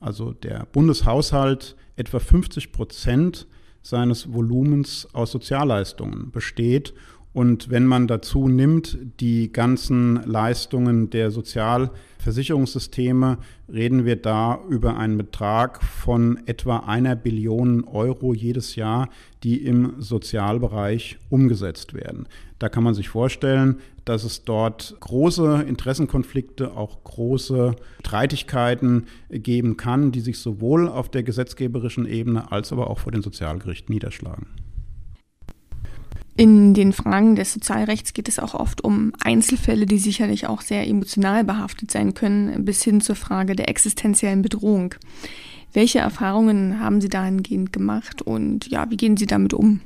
also 0.00 0.32
der 0.32 0.66
Bundeshaushalt, 0.72 1.76
etwa 1.96 2.18
50 2.18 2.72
Prozent 2.72 3.46
seines 3.82 4.32
Volumens 4.32 5.08
aus 5.12 5.30
Sozialleistungen 5.30 6.30
besteht 6.30 6.92
und 7.36 7.68
wenn 7.68 7.84
man 7.84 8.06
dazu 8.06 8.48
nimmt, 8.48 8.96
die 9.20 9.52
ganzen 9.52 10.22
Leistungen 10.24 11.10
der 11.10 11.30
Sozialversicherungssysteme, 11.30 13.36
reden 13.70 14.06
wir 14.06 14.16
da 14.16 14.58
über 14.70 14.96
einen 14.96 15.18
Betrag 15.18 15.82
von 15.82 16.40
etwa 16.46 16.78
einer 16.78 17.14
Billion 17.14 17.84
Euro 17.84 18.32
jedes 18.32 18.74
Jahr, 18.74 19.10
die 19.42 19.66
im 19.66 19.96
Sozialbereich 19.98 21.18
umgesetzt 21.28 21.92
werden. 21.92 22.26
Da 22.58 22.70
kann 22.70 22.84
man 22.84 22.94
sich 22.94 23.10
vorstellen, 23.10 23.80
dass 24.06 24.24
es 24.24 24.44
dort 24.44 24.96
große 25.00 25.66
Interessenkonflikte, 25.68 26.74
auch 26.74 27.04
große 27.04 27.76
Streitigkeiten 28.00 29.08
geben 29.28 29.76
kann, 29.76 30.10
die 30.10 30.20
sich 30.20 30.38
sowohl 30.38 30.88
auf 30.88 31.10
der 31.10 31.22
gesetzgeberischen 31.22 32.06
Ebene 32.06 32.50
als 32.50 32.72
aber 32.72 32.88
auch 32.88 33.00
vor 33.00 33.12
den 33.12 33.20
Sozialgerichten 33.20 33.92
niederschlagen. 33.92 34.46
In 36.38 36.74
den 36.74 36.92
Fragen 36.92 37.34
des 37.34 37.54
Sozialrechts 37.54 38.12
geht 38.12 38.28
es 38.28 38.38
auch 38.38 38.52
oft 38.52 38.84
um 38.84 39.12
Einzelfälle, 39.24 39.86
die 39.86 39.98
sicherlich 39.98 40.46
auch 40.46 40.60
sehr 40.60 40.86
emotional 40.86 41.44
behaftet 41.44 41.90
sein 41.90 42.12
können, 42.12 42.66
bis 42.66 42.82
hin 42.82 43.00
zur 43.00 43.16
Frage 43.16 43.56
der 43.56 43.70
existenziellen 43.70 44.42
Bedrohung. 44.42 44.94
Welche 45.72 46.00
Erfahrungen 46.00 46.78
haben 46.78 47.00
Sie 47.00 47.08
dahingehend 47.08 47.72
gemacht 47.72 48.20
und 48.20 48.68
ja, 48.68 48.90
wie 48.90 48.98
gehen 48.98 49.16
Sie 49.16 49.26
damit 49.26 49.54
um? 49.54 49.80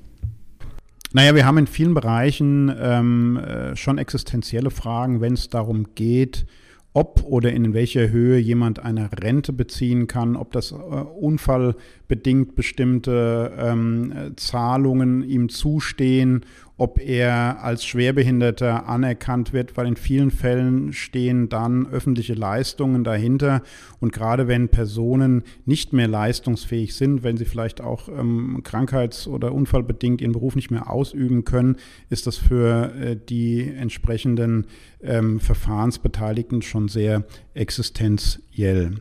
Naja, 1.12 1.34
wir 1.36 1.46
haben 1.46 1.58
in 1.58 1.66
vielen 1.68 1.94
Bereichen 1.94 2.72
ähm, 2.80 3.36
äh, 3.36 3.76
schon 3.76 3.98
existenzielle 3.98 4.70
Fragen, 4.70 5.20
wenn 5.20 5.34
es 5.34 5.48
darum 5.48 5.94
geht, 5.94 6.46
ob 6.92 7.22
oder 7.24 7.52
in 7.52 7.72
welcher 7.72 8.10
Höhe 8.10 8.38
jemand 8.38 8.80
eine 8.80 9.10
Rente 9.12 9.52
beziehen 9.52 10.06
kann, 10.06 10.34
ob 10.36 10.52
das 10.52 10.72
äh, 10.72 10.74
unfallbedingt 10.74 12.56
bestimmte 12.56 13.52
ähm, 13.56 14.32
Zahlungen 14.36 15.22
ihm 15.22 15.48
zustehen 15.48 16.44
ob 16.80 16.98
er 16.98 17.62
als 17.62 17.84
Schwerbehinderter 17.84 18.88
anerkannt 18.88 19.52
wird, 19.52 19.76
weil 19.76 19.86
in 19.86 19.96
vielen 19.96 20.30
Fällen 20.30 20.94
stehen 20.94 21.50
dann 21.50 21.86
öffentliche 21.86 22.32
Leistungen 22.32 23.04
dahinter. 23.04 23.62
Und 24.00 24.14
gerade 24.14 24.48
wenn 24.48 24.70
Personen 24.70 25.42
nicht 25.66 25.92
mehr 25.92 26.08
leistungsfähig 26.08 26.94
sind, 26.94 27.22
wenn 27.22 27.36
sie 27.36 27.44
vielleicht 27.44 27.82
auch 27.82 28.08
ähm, 28.08 28.62
krankheits- 28.64 29.28
oder 29.28 29.52
unfallbedingt 29.52 30.22
ihren 30.22 30.32
Beruf 30.32 30.56
nicht 30.56 30.70
mehr 30.70 30.90
ausüben 30.90 31.44
können, 31.44 31.76
ist 32.08 32.26
das 32.26 32.38
für 32.38 32.94
äh, 32.94 33.14
die 33.28 33.70
entsprechenden 33.70 34.66
ähm, 35.02 35.38
Verfahrensbeteiligten 35.38 36.62
schon 36.62 36.88
sehr 36.88 37.24
existenziell. 37.52 38.92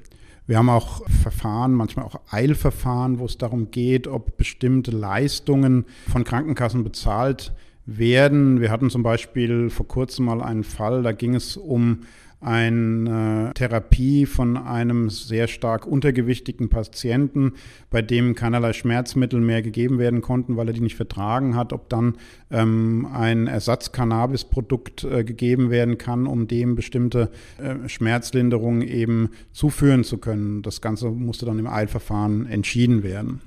Wir 0.49 0.57
haben 0.57 0.69
auch 0.69 1.07
Verfahren, 1.21 1.73
manchmal 1.73 2.05
auch 2.05 2.19
Eilverfahren, 2.31 3.19
wo 3.19 3.25
es 3.25 3.37
darum 3.37 3.69
geht, 3.69 4.07
ob 4.07 4.35
bestimmte 4.35 4.89
Leistungen 4.89 5.85
von 6.11 6.23
Krankenkassen 6.23 6.83
bezahlt 6.83 7.53
werden. 7.85 8.59
Wir 8.59 8.71
hatten 8.71 8.89
zum 8.89 9.03
Beispiel 9.03 9.69
vor 9.69 9.87
kurzem 9.87 10.25
mal 10.25 10.41
einen 10.41 10.63
Fall, 10.63 11.03
da 11.03 11.11
ging 11.11 11.35
es 11.35 11.55
um 11.55 11.99
eine 12.41 13.51
Therapie 13.53 14.25
von 14.25 14.55
einem 14.55 15.09
sehr 15.09 15.47
stark 15.47 15.85
untergewichtigen 15.85 16.69
Patienten, 16.69 17.53
bei 17.89 18.01
dem 18.01 18.33
keinerlei 18.33 18.73
Schmerzmittel 18.73 19.41
mehr 19.41 19.61
gegeben 19.61 19.99
werden 19.99 20.21
konnten, 20.21 20.55
weil 20.55 20.67
er 20.67 20.73
die 20.73 20.81
nicht 20.81 20.95
vertragen 20.95 21.55
hat, 21.55 21.73
ob 21.73 21.89
dann 21.89 22.15
ähm, 22.49 23.07
ein 23.11 23.47
Ersatz-Cannabis-Produkt 23.47 25.03
äh, 25.03 25.23
gegeben 25.23 25.69
werden 25.69 25.97
kann, 25.97 26.27
um 26.27 26.47
dem 26.47 26.75
bestimmte 26.75 27.29
äh, 27.57 27.89
Schmerzlinderungen 27.89 28.83
eben 28.83 29.29
zuführen 29.51 30.05
zu 30.05 30.17
können. 30.17 30.61
Das 30.61 30.81
Ganze 30.81 31.09
musste 31.09 31.45
dann 31.45 31.59
im 31.59 31.67
Eilverfahren 31.67 32.45
entschieden 32.45 33.03
werden. 33.03 33.41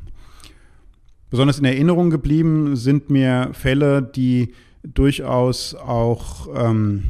Besonders 1.31 1.59
in 1.59 1.65
Erinnerung 1.65 2.11
geblieben 2.11 2.77
sind 2.77 3.09
mir 3.09 3.51
Fälle, 3.55 4.03
die 4.03 4.53
durchaus 4.83 5.75
auch 5.75 6.47
ähm, 6.55 7.05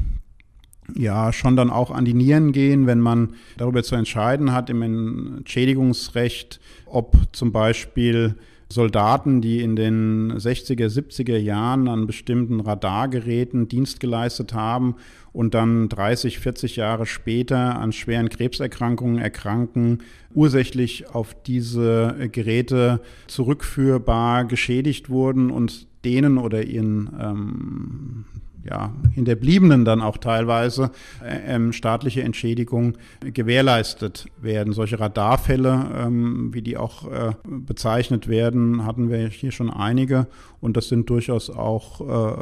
ja 0.97 1.33
schon 1.33 1.57
dann 1.57 1.71
auch 1.71 1.91
an 1.91 2.05
die 2.05 2.15
Nieren 2.15 2.53
gehen, 2.53 2.87
wenn 2.87 3.01
man 3.01 3.35
darüber 3.57 3.83
zu 3.83 3.95
entscheiden 3.95 4.53
hat 4.53 4.71
im 4.71 4.83
Entschädigungsrecht, 4.83 6.61
ob 6.87 7.17
zum 7.33 7.53
Beispiel 7.53 8.37
Soldaten, 8.73 9.41
die 9.41 9.61
in 9.61 9.77
den 9.77 10.33
60er, 10.33 10.89
70er 10.89 11.37
Jahren 11.37 11.89
an 11.89 12.07
bestimmten 12.07 12.61
Radargeräten 12.61 13.69
Dienst 13.69 14.01
geleistet 14.01 14.55
haben 14.55 14.97
und 15.33 15.55
dann 15.55 15.89
30, 15.89 16.39
40 16.39 16.77
Jahre 16.77 17.07
später 17.07 17.79
an 17.79 17.93
schweren 17.93 18.29
Krebserkrankungen 18.29 19.19
erkranken, 19.19 19.99
ursächlich 20.35 21.15
auf 21.15 21.35
diese 21.43 22.29
Geräte 22.33 23.01
zurückführbar 23.27 24.47
geschädigt 24.47 25.11
wurden 25.11 25.51
und 25.51 25.87
denen 26.05 26.39
oder 26.39 26.65
ihren 26.65 27.11
ähm, 27.21 28.25
ja, 28.69 28.93
Hinterbliebenen 29.13 29.85
dann 29.85 30.01
auch 30.01 30.19
teilweise 30.19 30.91
äh, 31.25 31.55
ähm, 31.55 31.73
staatliche 31.73 32.23
Entschädigung 32.23 32.97
gewährleistet 33.21 34.27
werden. 34.41 34.73
Solche 34.73 35.01
Radarfälle, 35.01 35.91
ähm, 35.97 36.55
wie 36.55 36.63
die 36.63 36.77
auch 36.77 37.11
äh, 37.11 37.33
bezeichnet 37.45 38.29
werden, 38.29 38.85
hatten 38.85 39.11
wir 39.11 39.29
hier 39.29 39.53
schon 39.53 39.71
einige 39.71 40.27
und 40.61 40.77
das 40.77 40.89
sind 40.89 41.11
durchaus 41.11 41.51
auch 41.51 42.01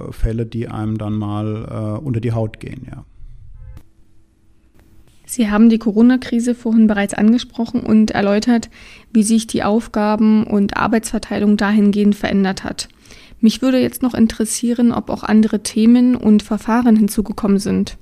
äh, 0.08 0.12
Fälle, 0.12 0.46
die 0.46 0.68
einem 0.68 0.98
dann 0.98 1.14
mal 1.14 1.98
äh, 2.00 2.04
unter 2.04 2.20
die 2.20 2.32
Haut 2.32 2.60
gehen, 2.60 2.86
ja. 2.90 3.04
Sie 5.30 5.48
haben 5.48 5.68
die 5.68 5.78
Corona-Krise 5.78 6.56
vorhin 6.56 6.88
bereits 6.88 7.14
angesprochen 7.14 7.82
und 7.82 8.10
erläutert, 8.10 8.68
wie 9.12 9.22
sich 9.22 9.46
die 9.46 9.62
Aufgaben 9.62 10.42
und 10.42 10.76
Arbeitsverteilung 10.76 11.56
dahingehend 11.56 12.16
verändert 12.16 12.64
hat. 12.64 12.88
Mich 13.40 13.62
würde 13.62 13.80
jetzt 13.80 14.02
noch 14.02 14.14
interessieren, 14.14 14.92
ob 14.92 15.10
auch 15.10 15.22
andere 15.22 15.62
Themen 15.62 16.14
und 16.14 16.42
Verfahren 16.42 16.96
hinzugekommen 16.96 17.58
sind. 17.58 17.96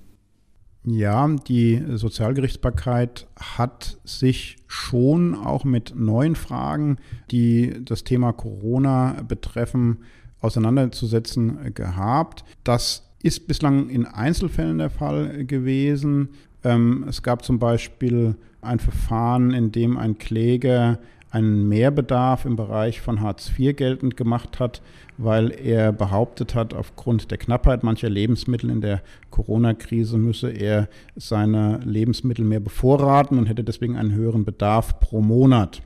Ja, 0.84 1.28
die 1.28 1.82
Sozialgerichtsbarkeit 1.94 3.26
hat 3.36 3.98
sich 4.04 4.56
schon 4.66 5.34
auch 5.34 5.64
mit 5.64 5.94
neuen 5.96 6.34
Fragen, 6.34 6.96
die 7.30 7.74
das 7.84 8.04
Thema 8.04 8.32
Corona 8.32 9.22
betreffen, 9.26 9.98
auseinanderzusetzen 10.40 11.74
gehabt. 11.74 12.44
Das 12.64 13.10
ist 13.22 13.46
bislang 13.46 13.90
in 13.90 14.06
Einzelfällen 14.06 14.78
der 14.78 14.90
Fall 14.90 15.44
gewesen. 15.44 16.30
Ähm, 16.64 17.04
es 17.08 17.22
gab 17.22 17.44
zum 17.44 17.58
Beispiel 17.58 18.36
ein 18.60 18.78
Verfahren, 18.78 19.52
in 19.52 19.72
dem 19.72 19.96
ein 19.96 20.18
Kläger 20.18 20.98
einen 21.30 21.68
Mehrbedarf 21.68 22.44
im 22.44 22.56
Bereich 22.56 23.00
von 23.00 23.20
Hartz 23.20 23.50
IV 23.58 23.76
geltend 23.76 24.16
gemacht 24.16 24.60
hat, 24.60 24.80
weil 25.18 25.50
er 25.50 25.92
behauptet 25.92 26.54
hat, 26.54 26.72
aufgrund 26.72 27.30
der 27.30 27.38
Knappheit 27.38 27.82
mancher 27.82 28.08
Lebensmittel 28.08 28.70
in 28.70 28.80
der 28.80 29.02
Corona-Krise 29.30 30.16
müsse 30.16 30.50
er 30.50 30.88
seine 31.16 31.80
Lebensmittel 31.84 32.44
mehr 32.44 32.60
bevorraten 32.60 33.36
und 33.36 33.46
hätte 33.46 33.64
deswegen 33.64 33.96
einen 33.96 34.14
höheren 34.14 34.44
Bedarf 34.44 35.00
pro 35.00 35.20
Monat. 35.20 35.82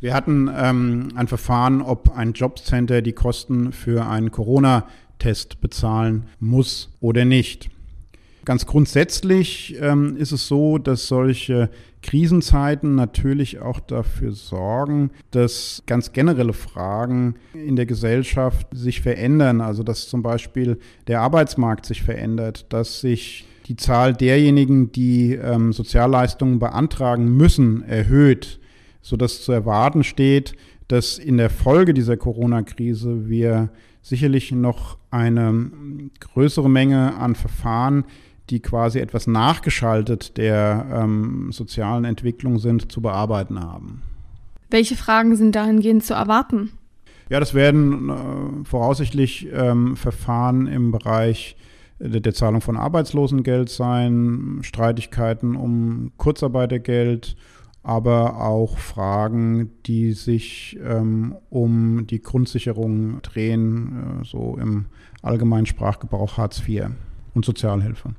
Wir 0.00 0.14
hatten 0.14 0.50
ähm, 0.56 1.08
ein 1.14 1.28
Verfahren, 1.28 1.82
ob 1.82 2.16
ein 2.16 2.32
Jobcenter 2.32 3.02
die 3.02 3.12
Kosten 3.12 3.72
für 3.72 4.06
einen 4.06 4.30
Corona-Test 4.30 5.60
bezahlen 5.60 6.24
muss 6.40 6.90
oder 7.00 7.24
nicht. 7.24 7.68
Ganz 8.48 8.64
grundsätzlich 8.64 9.76
ähm, 9.78 10.16
ist 10.16 10.32
es 10.32 10.48
so, 10.48 10.78
dass 10.78 11.06
solche 11.06 11.68
Krisenzeiten 12.00 12.94
natürlich 12.94 13.60
auch 13.60 13.78
dafür 13.78 14.32
sorgen, 14.32 15.10
dass 15.32 15.82
ganz 15.84 16.12
generelle 16.14 16.54
Fragen 16.54 17.34
in 17.52 17.76
der 17.76 17.84
Gesellschaft 17.84 18.66
sich 18.72 19.02
verändern. 19.02 19.60
Also 19.60 19.82
dass 19.82 20.08
zum 20.08 20.22
Beispiel 20.22 20.78
der 21.08 21.20
Arbeitsmarkt 21.20 21.84
sich 21.84 22.02
verändert, 22.02 22.64
dass 22.70 23.02
sich 23.02 23.44
die 23.66 23.76
Zahl 23.76 24.14
derjenigen, 24.14 24.92
die 24.92 25.34
ähm, 25.34 25.74
Sozialleistungen 25.74 26.58
beantragen 26.58 27.36
müssen, 27.36 27.82
erhöht, 27.82 28.60
sodass 29.02 29.42
zu 29.42 29.52
erwarten 29.52 30.04
steht, 30.04 30.54
dass 30.88 31.18
in 31.18 31.36
der 31.36 31.50
Folge 31.50 31.92
dieser 31.92 32.16
Corona-Krise 32.16 33.28
wir 33.28 33.68
sicherlich 34.00 34.52
noch 34.52 34.96
eine 35.10 35.70
größere 36.18 36.70
Menge 36.70 37.14
an 37.16 37.34
Verfahren 37.34 38.06
die 38.50 38.60
quasi 38.60 38.98
etwas 38.98 39.26
nachgeschaltet 39.26 40.36
der 40.36 40.86
ähm, 40.92 41.52
sozialen 41.52 42.04
Entwicklung 42.04 42.58
sind, 42.58 42.90
zu 42.90 43.00
bearbeiten 43.00 43.60
haben. 43.60 44.02
Welche 44.70 44.96
Fragen 44.96 45.36
sind 45.36 45.54
dahingehend 45.54 46.04
zu 46.04 46.14
erwarten? 46.14 46.70
Ja, 47.30 47.40
das 47.40 47.54
werden 47.54 48.08
äh, 48.10 48.64
voraussichtlich 48.64 49.48
ähm, 49.52 49.96
Verfahren 49.96 50.66
im 50.66 50.92
Bereich 50.92 51.56
der, 51.98 52.20
der 52.20 52.34
Zahlung 52.34 52.60
von 52.60 52.76
Arbeitslosengeld 52.76 53.68
sein, 53.68 54.60
Streitigkeiten 54.62 55.56
um 55.56 56.12
Kurzarbeitergeld, 56.16 57.36
aber 57.82 58.40
auch 58.40 58.78
Fragen, 58.78 59.70
die 59.86 60.12
sich 60.12 60.78
ähm, 60.84 61.36
um 61.50 62.06
die 62.06 62.20
Grundsicherung 62.20 63.20
drehen, 63.22 64.20
äh, 64.20 64.24
so 64.24 64.56
im 64.60 64.86
allgemeinen 65.22 65.66
Sprachgebrauch 65.66 66.36
Hartz 66.36 66.62
IV 66.66 66.86
und 67.34 67.44
Sozialhilfe. 67.44 68.14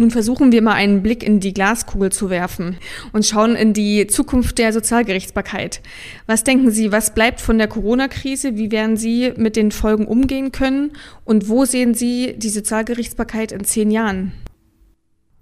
Nun 0.00 0.12
versuchen 0.12 0.52
wir 0.52 0.62
mal 0.62 0.74
einen 0.74 1.02
Blick 1.02 1.24
in 1.24 1.40
die 1.40 1.52
Glaskugel 1.52 2.12
zu 2.12 2.30
werfen 2.30 2.76
und 3.12 3.26
schauen 3.26 3.56
in 3.56 3.72
die 3.72 4.06
Zukunft 4.06 4.58
der 4.58 4.72
Sozialgerichtsbarkeit. 4.72 5.80
Was 6.26 6.44
denken 6.44 6.70
Sie, 6.70 6.92
was 6.92 7.14
bleibt 7.14 7.40
von 7.40 7.58
der 7.58 7.66
Corona-Krise? 7.66 8.56
Wie 8.56 8.70
werden 8.70 8.96
Sie 8.96 9.32
mit 9.36 9.56
den 9.56 9.72
Folgen 9.72 10.06
umgehen 10.06 10.52
können? 10.52 10.92
Und 11.24 11.48
wo 11.48 11.64
sehen 11.64 11.94
Sie 11.94 12.34
die 12.36 12.48
Sozialgerichtsbarkeit 12.48 13.50
in 13.50 13.64
zehn 13.64 13.90
Jahren? 13.90 14.32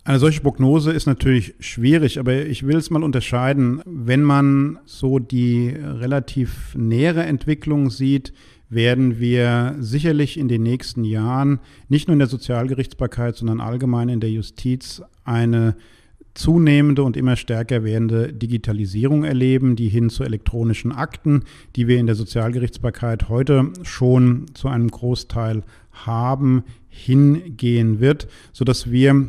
Eine 0.05 0.21
solche 0.21 0.41
Prognose 0.41 0.93
ist 0.93 1.07
natürlich 1.07 1.55
schwierig, 1.59 2.19
aber 2.19 2.47
ich 2.47 2.67
will 2.67 2.77
es 2.77 2.91
mal 2.91 3.03
unterscheiden. 3.03 3.83
Wenn 3.85 4.23
man 4.23 4.79
so 4.87 5.19
die 5.19 5.69
relativ 5.69 6.75
nähere 6.77 7.25
Entwicklung 7.25 7.91
sieht, 7.91 8.33
werden 8.69 9.21
wir 9.21 9.77
sicherlich 9.79 10.39
in 10.39 10.49
den 10.49 10.63
nächsten 10.63 11.05
Jahren 11.05 11.61
nicht 11.89 12.09
nur 12.09 12.15
in 12.15 12.19
der 12.19 12.29
Sozialgerichtsbarkeit, 12.29 13.37
sondern 13.37 13.61
allgemein 13.61 14.09
in 14.09 14.21
der 14.21 14.31
Justiz 14.31 15.03
eine 15.25 15.77
zunehmende 16.35 17.03
und 17.03 17.17
immer 17.17 17.37
stärker 17.37 17.83
werdende 17.83 18.33
Digitalisierung 18.33 19.25
erleben, 19.25 19.75
die 19.75 19.89
hin 19.89 20.11
zu 20.11 20.23
elektronischen 20.23 20.93
Akten, 20.93 21.45
die 21.77 21.89
wir 21.89 21.99
in 21.99 22.07
der 22.07 22.15
Sozialgerichtsbarkeit 22.15 23.29
heute 23.29 23.73
schon 23.83 24.47
zu 24.55 24.69
einem 24.69 24.91
Großteil 24.91 25.63
haben, 25.93 26.65
hingehen 26.89 28.01
wird, 28.01 28.29
sodass 28.53 28.91
wir 28.91 29.29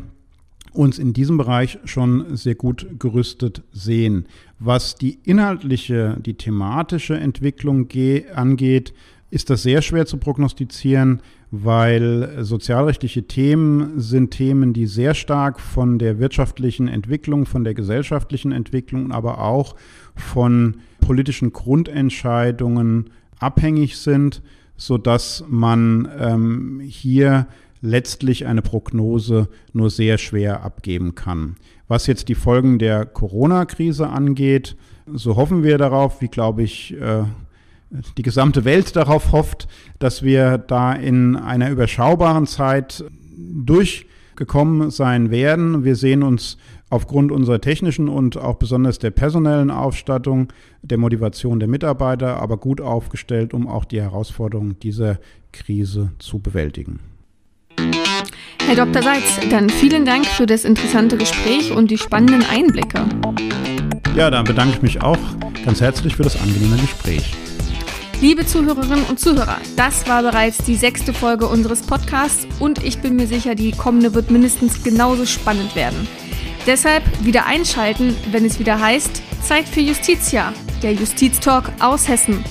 uns 0.74 1.00
in 1.00 1.13
diesem 1.13 1.38
Bereich 1.38 1.79
schon 1.86 2.36
sehr 2.36 2.56
gut 2.56 2.88
gerüstet 3.00 3.63
sehen. 3.72 4.27
Was 4.60 4.96
die 4.96 5.17
inhaltliche, 5.24 6.17
die 6.24 6.36
thematische 6.36 7.17
Entwicklung 7.17 7.88
angeht, 8.34 8.93
ist 9.30 9.50
das 9.50 9.63
sehr 9.63 9.82
schwer 9.82 10.06
zu 10.06 10.18
prognostizieren, 10.18 11.22
weil 11.52 12.44
sozialrechtliche 12.44 13.24
Themen 13.24 14.00
sind 14.00 14.32
Themen, 14.32 14.74
die 14.74 14.86
sehr 14.86 15.13
stark 15.13 15.60
von 15.60 16.00
der 16.00 16.20
wirtschaftlichen 16.20 16.88
Entwicklung, 16.88 17.46
von 17.46 17.63
der 17.63 17.74
gesellschaftlichen 17.74 18.52
Entwicklung, 18.52 19.12
aber 19.12 19.42
auch 19.42 19.76
von 20.16 20.78
politischen 21.02 21.52
Grundentscheidungen 21.52 23.10
abhängig 23.40 23.98
sind, 23.98 24.42
sodass 24.78 25.44
man 25.48 26.08
ähm, 26.20 26.82
hier 26.84 27.48
letztlich 27.82 28.46
eine 28.46 28.62
Prognose 28.62 29.50
nur 29.74 29.90
sehr 29.90 30.18
schwer 30.18 30.63
abgeben 30.63 31.16
kann. 31.16 31.56
Was 31.88 32.08
jetzt 32.08 32.28
die 32.28 32.36
Folgen 32.36 32.80
der 32.80 33.06
Corona-Krise 33.06 34.08
angeht, 34.10 34.76
so 35.06 35.36
hoffen 35.36 35.63
wir 35.63 35.78
darauf, 35.78 36.22
wie 36.22 36.28
glaube 36.28 36.63
ich 36.63 36.94
äh, 37.00 37.24
die 37.89 38.21
gesamte 38.21 38.65
Welt 38.65 38.95
darauf 38.95 39.32
hofft, 39.32 39.67
dass 40.00 40.23
wir 40.23 40.58
da 40.58 40.93
in 40.93 41.36
einer 41.36 41.69
überschaubaren 41.69 42.45
Zeit 42.45 43.04
durchgekommen 43.38 44.89
sein 44.91 45.32
werden. 45.32 45.84
Wir 45.84 45.95
sehen 45.95 46.23
uns 46.23 46.58
aufgrund 46.89 47.32
unserer 47.32 47.60
technischen 47.60 48.10
und 48.10 48.38
auch 48.38 48.56
besonders 48.56 49.00
der 49.00 49.12
personellen 49.12 49.71
Ausstattung, 49.71 50.52
der 50.82 50.97
Motivation 50.97 51.60
der 51.60 51.67
Mitarbeiter, 51.67 52.38
aber 52.38 52.58
gut 52.58 52.82
aufgestellt, 52.82 53.54
um 53.54 53.67
auch 53.67 53.86
die 53.86 54.02
Herausforderungen 54.02 54.80
dieser 54.80 55.19
Krise 55.52 56.12
zu 56.19 56.39
bewältigen. 56.39 57.00
Herr 58.65 58.76
Dr. 58.76 59.02
Seitz, 59.02 59.39
dann 59.50 59.69
vielen 59.69 60.06
Dank 60.06 60.26
für 60.26 60.45
das 60.45 60.65
interessante 60.65 61.17
Gespräch 61.17 61.71
und 61.71 61.89
die 61.89 61.97
spannenden 61.97 62.43
Einblicke. 62.50 63.06
Ja, 64.15 64.30
dann 64.30 64.45
bedanke 64.45 64.76
ich 64.76 64.82
mich 64.82 65.02
auch 65.02 65.19
ganz 65.63 65.80
herzlich 65.80 66.15
für 66.15 66.23
das 66.23 66.41
angenehme 66.41 66.76
Gespräch. 66.78 67.34
Liebe 68.19 68.47
Zuhörerinnen 68.47 69.06
und 69.06 69.19
Zuhörer, 69.19 69.60
das 69.75 70.08
war 70.08 70.23
bereits 70.23 70.58
die 70.58 70.75
sechste 70.75 71.13
Folge 71.13 71.47
unseres 71.47 71.84
Podcasts 71.84 72.47
und 72.60 72.84
ich 72.84 72.97
bin 72.97 73.15
mir 73.15 73.27
sicher, 73.27 73.53
die 73.53 73.71
kommende 73.71 74.15
wird 74.15 74.32
mindestens 74.32 74.82
genauso 74.84 75.27
spannend 75.27 75.75
werden. 75.75 76.08
Deshalb 76.65 77.03
wieder 77.23 77.45
einschalten, 77.45 78.15
wenn 78.32 78.43
es 78.43 78.58
wieder 78.58 78.80
heißt 78.80 79.21
Zeit 79.43 79.69
für 79.69 79.82
Justitia, 79.82 80.51
der 80.82 80.93
Justiztalk 80.93 81.71
aus 81.80 82.08
Hessen. 82.08 82.43